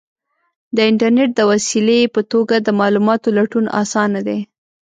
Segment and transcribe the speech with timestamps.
[0.75, 4.39] د انټرنیټ د وسیلې په توګه د معلوماتو لټون آسانه دی.